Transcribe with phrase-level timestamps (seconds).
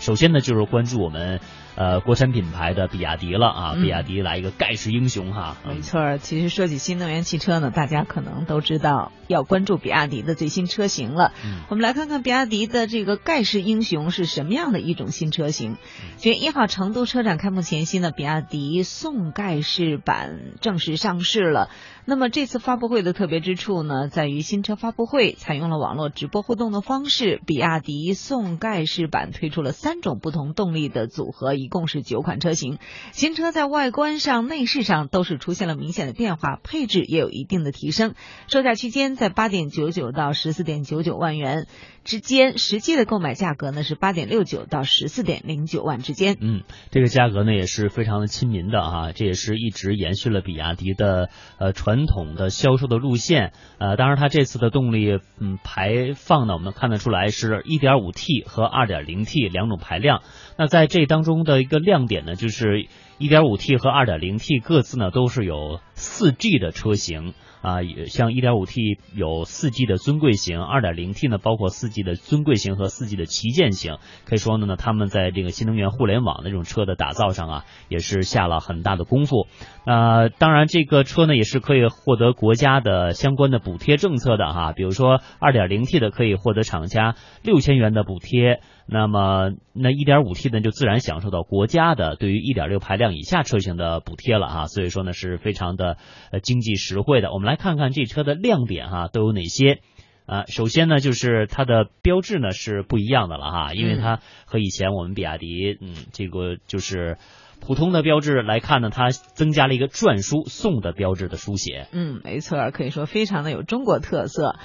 [0.00, 1.40] 首先呢，就是关注我们
[1.76, 5.58] 呃国产品牌的比亚迪了啊，比亚迪来一个盖世英雄哈。
[5.68, 11.32] 没错，其实说起新能源汽车呢，大家可能都知道要关注比亚迪的最新车型了。
[11.68, 15.76] 我们来看看比亚迪的这个盖世英雄是什么样的一种新车型。
[16.16, 21.68] 九月一号，成都车展开幕前夕呢，比亚迪宋盖世版正式上市了。
[22.06, 32.78] 那么这次发布会的特别之处呢，在于新车发布会采用了网络直播互动的方式，比亚迪宋盖世版推出了三三种不同动力的组合，一共是九款车型。
[33.10, 38.14] 新车在外观上、内饰上都是出现了明显的变化，配置也有一定的提升，
[38.46, 41.66] 售价区间在八点九九到十四点九九万元。
[42.02, 46.36] 之间实际的购买价格呢是八点六九到十四点零九万之间。
[46.40, 53.52] 嗯，这个价格呢也是非常的亲民的啊，这也是一直延续了比亚迪的呃传统的销售的路线。
[53.78, 60.22] 呃，当然它这次的动力嗯排放呢，我们看得出来是一点五 T 和二点零 T 两种排量。
[60.56, 62.88] 那在这当中的一个亮点呢，就是
[63.18, 67.34] 一点五 T 和二点零 T 各自呢都是有四 G 的车型。
[67.62, 73.98] 啊，像 1.5T 有 4G 的尊贵型，2.0T 呢包括 4G 的尊贵型和 4G 的旗舰型。
[74.24, 79.46] 可以说呢呢，他们在这个新能源互联网的这种车的打造上啊，也是下了很大的功夫。
[79.84, 88.60] 呃，当然这个车呢也是可以获得国家的相关的补贴政策的哈，比如说 2.0T 的可以获得厂家六千元的补贴。
[88.92, 95.96] 那么，那 1.5T 呢，就自然享受到国家的对于1.6排量以下车型的补贴了哈，所以说呢是非常的
[96.32, 97.32] 呃经济实惠的。
[97.32, 99.80] 我们来看看这车的亮点哈都有哪些
[100.26, 100.44] 啊？
[100.46, 107.18] 首先呢就是它的标志呢是不一样的了哈，因为它和以前我们比亚迪嗯这个就是
[107.60, 111.88] 普通的标志来看呢，它增加了一个篆书宋的标志的书写。
[111.92, 114.56] 嗯，没错，可以说非常的有中国特色。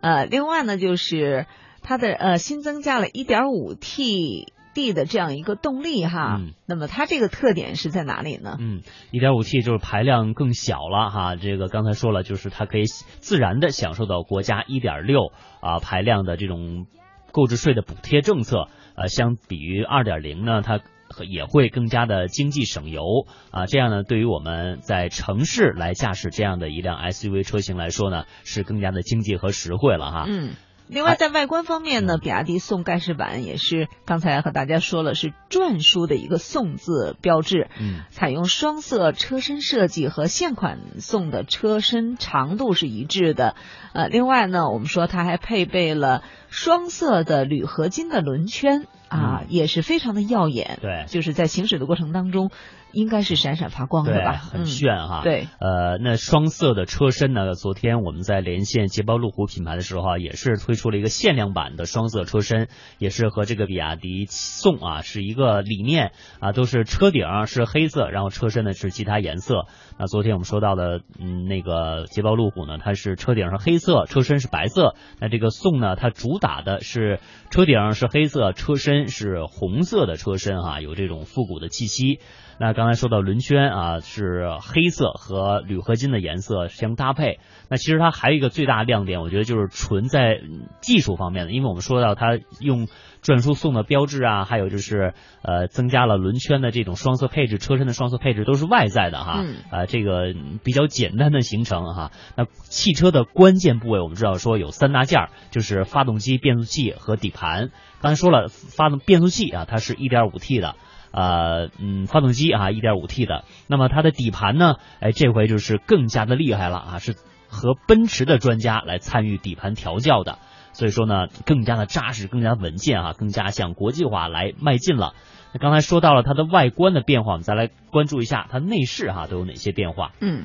[0.00, 1.46] 呃，另外呢就是。
[1.86, 8.56] 它的呃新增加了 1.5T D 的这样一个动力哈，那么它这个特点是在哪里呢？
[8.58, 16.86] 嗯一点五 T 就是排量更小了哈，这个刚才说了，就是它可以自然的享受到国家一点六啊排量的这种
[17.32, 20.80] 购置税的补贴政策，呃，相比于二点零呢，它
[21.28, 23.04] 也会更加的经济省油
[23.50, 30.24] 啊，这样呢，对于我们在城市来驾驶这样的一辆 SUV 车型来说呢，是更加的经济和实惠了哈。
[30.28, 30.54] 嗯。
[30.94, 43.56] 另外，在外观方面呢，比亚迪宋盖世版也是刚才和大家说了，是篆书的一个宋字标志，嗯，采用双色车身设计和现款宋的车身长度是一致的。
[43.92, 48.86] 呃，另外呢，我们说它还配备了双色的铝合金的轮圈
[49.18, 50.78] 啊，也是非常的耀眼。
[50.82, 52.50] 对，就是在行驶的过程当中。
[52.94, 55.22] 应该是闪闪发光的吧，很炫哈。
[55.24, 57.54] 对，呃，那双色的车身呢？
[57.54, 69.66] 昨天我们在连线捷豹路虎品牌的时候啊，也是推出了一个限量版的双色车身，也是和这个比亚迪宋啊是一个理念啊，都是车顶是黑色，然后车身呢是其他颜色。
[69.98, 74.94] 那昨天我们说到的，嗯，那个捷豹路虎呢，它是车顶是黑色，车身是白色。
[75.18, 77.18] 那这个宋呢，它主打的是
[77.50, 82.20] 车顶是黑色，车身是红色的车身哈，有这种复古的气息。
[82.56, 87.40] 那刚才说到轮圈啊，是黑色和铝合金的颜色相搭配。
[87.68, 90.40] 那其实它还有一个最大亮点，我觉得就是纯在
[90.80, 92.86] 技术方面的，因为我们说到它用
[93.22, 100.32] 篆书送的标志啊，还有就是呃增加了轮圈的这种双色配置，车身的双色配置都是外在的哈，啊这个
[100.62, 102.12] 比较简单的形成哈。
[102.36, 107.72] 那汽车的关键部位我们知道说有三大件儿，就是发动机、变速器和底盘。
[108.04, 110.74] 刚才说了，发动变速器啊，它是一点五 T 的。
[111.10, 114.74] 呃，嗯，发动机啊一点五 T 的，那么它的底盘呢？
[115.00, 117.14] 哎，这回就是更加的厉害了啊，是
[117.48, 120.38] 和奔驰的专家来参与底盘调教的，
[120.74, 125.14] 所以说呢，更加的扎实，更加稳健啊，更加向国际化来迈进了。
[125.54, 130.12] 那刚才说到了它的外观的变化，我们再来关注一下它内饰哈都有哪些变化？
[130.20, 130.44] 嗯，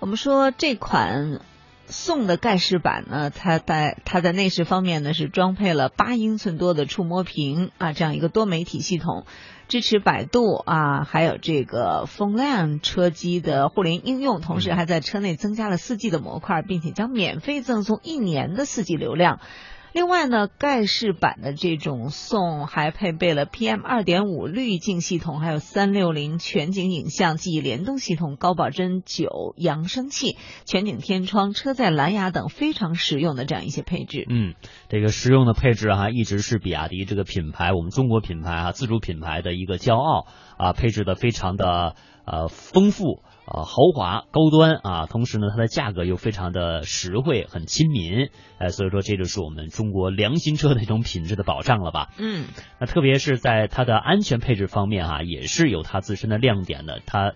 [0.00, 1.38] 我们说这款
[1.88, 9.24] 宋的盖世版呢，它在它在内饰方面呢是装配了八英寸多的触摸屏啊，这样一个多媒体系统。
[9.68, 19.40] 支持百度啊，还有这个风亮车机的互联应用，同时还在车内增加了四 G 的模块，并且将免费赠送一年的四 G 流量。
[19.96, 34.26] 另外呢，盖世版的这种宋还配备了 PM 二点五滤镜系统，还有三六零全景影像记忆联动系统、高保真九扬声器、全景天窗、车载蓝牙等非常实用的这样一些配置。
[34.28, 34.54] 嗯，
[34.90, 40.26] 这个实用的配置哈，一直是比亚迪这个品牌，我们中国品牌啊，自主品牌的一个骄傲
[40.58, 41.94] 啊，配置的非常的
[42.26, 43.22] 呃丰富。
[43.48, 52.10] 呃，豪华高端啊，同时呢，它的价格又非常的实惠，很亲民，呃，所以说这就是我们中国良心车的一种品质的保障了吧？
[52.18, 52.46] 嗯，
[52.80, 57.34] 那特别是在它的安全配置方面啊，也是有它自身的亮点的，它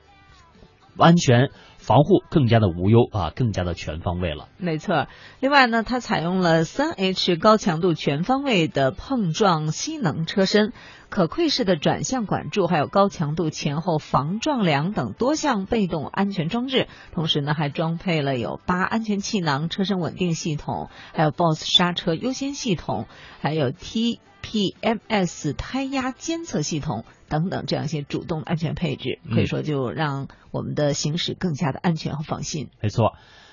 [0.96, 4.48] 安全防护更加的无忧啊，更加的全方位了。
[4.58, 5.06] 没错，
[5.40, 10.72] 另外呢，它采用了三 H 高强度全方位的碰撞吸能车身。
[11.08, 23.06] 可窥式的转向管柱，还有高强度前后防撞梁等多项被动安全装置，同时呢还装配了有八安全气囊、车身稳定系统，还有 BOSS 刹车优先系统，
[23.40, 32.69] 还有 T TPMS 胎压监测系统等等这样一些主动安全配置，可以说就让我们的行驶更加的安全和放心。
[32.81, 33.12] 没错，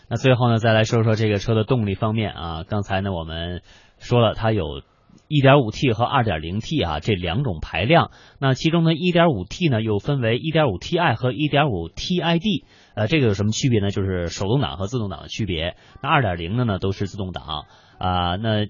[0.09, 3.61] 那最后呢再来说说这个车的动力方面啊，刚才呢我们
[3.99, 4.81] 说了它有。
[5.29, 8.11] 1.5T 和 2.0T 啊，这两种排量。
[8.39, 12.63] 那其中呢，1.5T 呢又分为 1.5Ti 和 1.5TID。
[12.95, 13.89] 呃，这个有什么区别呢？
[13.89, 15.75] 就是手动挡和自动挡的区别。
[16.01, 17.65] 那2.0的呢都是自动挡
[17.97, 18.37] 啊。
[18.37, 18.67] 那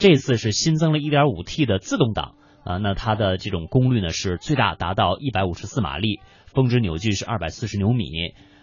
[0.00, 2.78] 这次是新增了 1.5T 的自动挡啊。
[2.78, 8.10] 那它的这种功率呢是最大达到154马力，峰值扭矩是240牛米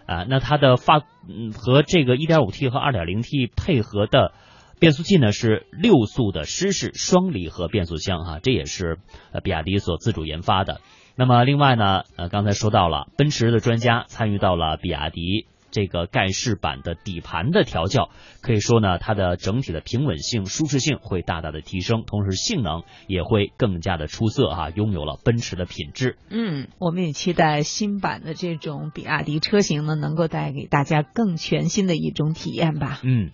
[0.06, 0.26] 啊。
[0.28, 4.32] 那它的发嗯和这个 1.5T 和 2.0T 配合的。
[4.80, 8.98] 变速器呢是六速的湿式双离合变速箱哈，这也是
[9.42, 10.80] 比亚迪所自主研发的。
[11.16, 18.10] 那么另外呢，呃刚才说到了，奔驰的专家参与到了比亚迪这个盖世版的底盘的调教，
[18.40, 26.16] 可以说呢它的整体的平稳性、舒适性会大大的提升，同时性能也会更加的出色啊，拥有了奔驰的品质。
[26.30, 33.00] 嗯，我们也期待新版的这种比亚迪车型呢，能够带给大家更全新的一种体验吧。
[33.02, 33.30] 嗯。